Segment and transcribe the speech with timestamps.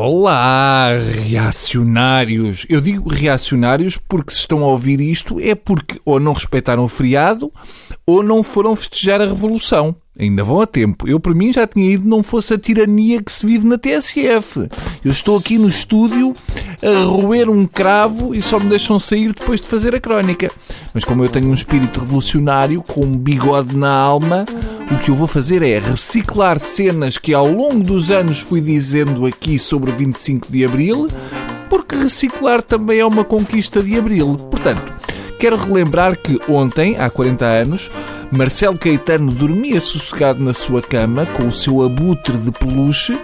[0.00, 0.90] Olá,
[1.26, 2.64] reacionários.
[2.68, 6.88] Eu digo reacionários porque se estão a ouvir isto é porque ou não respeitaram o
[6.88, 7.52] feriado
[8.06, 9.96] ou não foram festejar a Revolução.
[10.16, 11.08] Ainda vão a tempo.
[11.08, 14.68] Eu, para mim, já tinha ido não fosse a tirania que se vive na TSF.
[15.04, 16.32] Eu estou aqui no estúdio
[16.82, 20.50] a roer um cravo e só me deixam sair depois de fazer a crónica.
[20.94, 24.44] Mas como eu tenho um espírito revolucionário, com um bigode na alma,
[24.90, 29.26] o que eu vou fazer é reciclar cenas que ao longo dos anos fui dizendo
[29.26, 31.08] aqui sobre 25 de Abril,
[31.68, 34.36] porque reciclar também é uma conquista de Abril.
[34.50, 34.92] Portanto,
[35.38, 37.90] quero relembrar que ontem, há 40 anos,
[38.30, 43.18] Marcelo Caetano dormia sossegado na sua cama com o seu abutre de peluche,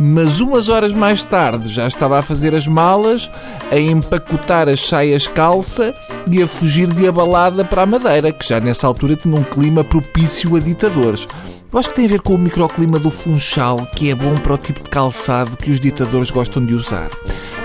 [0.00, 3.30] mas umas horas mais tarde já estava a fazer as malas,
[3.70, 5.94] a empacotar as saias calça
[6.30, 9.84] e a fugir de abalada para a Madeira, que já nessa altura tinha um clima
[9.84, 11.26] propício a ditadores.
[11.72, 14.54] Eu acho que tem a ver com o microclima do Funchal, que é bom para
[14.54, 17.10] o tipo de calçado que os ditadores gostam de usar.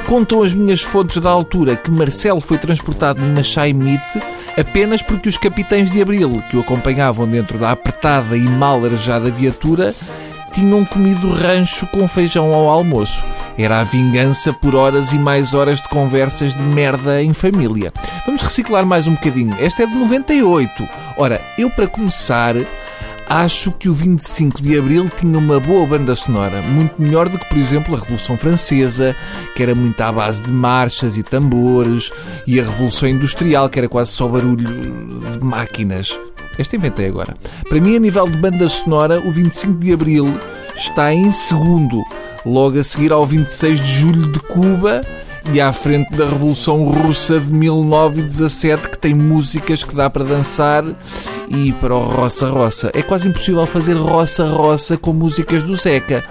[0.07, 4.19] Contam as minhas fontes da altura que Marcelo foi transportado numa Chaimite
[4.57, 9.31] apenas porque os capitães de Abril, que o acompanhavam dentro da apertada e mal arejada
[9.31, 9.93] viatura,
[10.51, 13.23] tinham comido rancho com feijão ao almoço.
[13.57, 17.91] Era a vingança por horas e mais horas de conversas de merda em família.
[18.25, 19.55] Vamos reciclar mais um bocadinho.
[19.59, 20.87] Esta é de 98.
[21.17, 22.55] Ora, eu para começar
[23.27, 27.45] Acho que o 25 de Abril tinha uma boa banda sonora, muito melhor do que,
[27.45, 29.15] por exemplo, a Revolução Francesa,
[29.55, 32.11] que era muito à base de marchas e tambores,
[32.45, 34.67] e a Revolução Industrial, que era quase só barulho
[35.31, 36.19] de máquinas.
[36.57, 37.35] Esta inventei agora.
[37.67, 40.39] Para mim, a nível de banda sonora, o 25 de Abril
[40.75, 42.03] está em segundo,
[42.45, 45.01] logo a seguir ao 26 de Julho de Cuba
[45.51, 50.83] e à frente da Revolução Russa de 1917, que tem músicas que dá para dançar
[51.49, 52.91] e para o roça-roça.
[52.93, 56.23] É quase impossível fazer roça-roça com músicas do Zeca.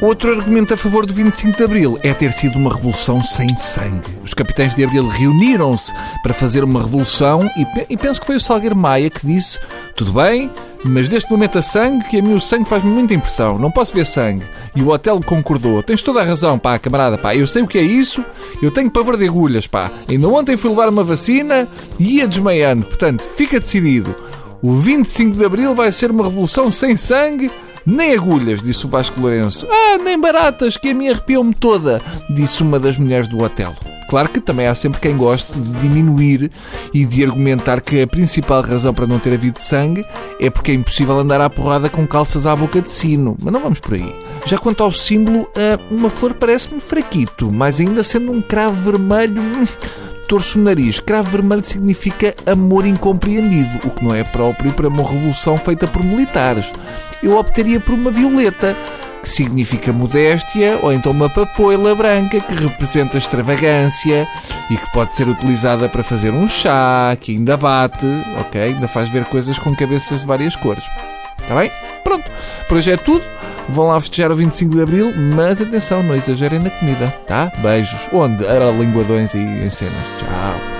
[0.00, 4.08] Outro argumento a favor do 25 de Abril é ter sido uma revolução sem sangue.
[4.24, 5.92] Os capitães de Abril reuniram-se
[6.22, 7.48] para fazer uma revolução
[7.88, 9.60] e, penso que foi o Salgueiro Maia que disse:
[9.94, 10.50] tudo bem,
[10.84, 13.56] mas deste momento a sangue, que a mim o sangue faz-me muita impressão.
[13.56, 14.44] Não posso ver sangue.
[14.74, 15.82] E o hotel concordou.
[15.82, 17.34] Tens toda a razão, pá, camarada, pá.
[17.34, 18.22] Eu sei o que é isso.
[18.60, 19.90] Eu tenho pavor de agulhas, pá.
[20.08, 21.68] Ainda ontem fui levar uma vacina
[21.98, 22.84] e ia desmaiando.
[22.84, 24.14] Portanto, fica decidido.
[24.60, 27.50] O 25 de Abril vai ser uma revolução sem sangue
[27.86, 29.66] nem agulhas, disse o Vasco Lourenço.
[29.70, 32.00] Ah, nem baratas, que a minha arrepiou-me toda,
[32.30, 33.74] disse uma das mulheres do hotel.
[34.08, 36.50] Claro que também há sempre quem goste de diminuir
[36.92, 40.04] e de argumentar que a principal razão para não ter havido sangue
[40.38, 43.36] é porque é impossível andar à porrada com calças à boca de sino.
[43.42, 44.14] Mas não vamos por aí.
[44.44, 49.42] Já quanto ao símbolo, ah, uma flor parece-me fraquito, mas ainda sendo um cravo vermelho.
[50.28, 51.00] Torço o nariz.
[51.00, 56.02] Cravo vermelho significa amor incompreendido, o que não é próprio para uma revolução feita por
[56.02, 56.72] militares.
[57.22, 58.76] Eu optaria por uma violeta,
[59.22, 64.28] que significa modéstia, ou então uma papoila branca, que representa extravagância
[64.70, 68.06] e que pode ser utilizada para fazer um chá, que ainda bate,
[68.38, 68.60] ok?
[68.60, 70.84] Ainda faz ver coisas com cabeças de várias cores.
[71.40, 71.70] Está bem?
[72.02, 72.30] Pronto.
[72.68, 73.24] Por hoje é tudo.
[73.68, 77.50] Vão lá festejar o 25 de Abril, mas atenção, não exagerem na comida, tá?
[77.58, 78.08] Beijos.
[78.12, 78.46] Onde?
[78.46, 79.94] Aralinguadões e em cenas.
[80.18, 80.73] Tchau.